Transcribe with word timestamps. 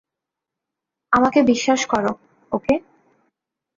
আমাকে 1.13 1.39
বিশ্বাস 1.43 1.81
কর- 1.87 2.03
ওকে। 2.51 2.75